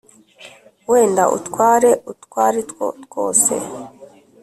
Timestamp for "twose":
3.05-3.53